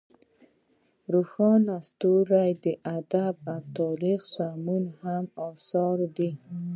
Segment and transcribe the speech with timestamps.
[1.13, 2.73] روښان ستوري ادبي
[3.55, 6.31] او تاریخي سمونې یې هم اثار دي.